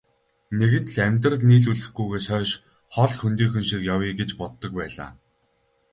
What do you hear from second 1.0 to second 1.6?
амьдрал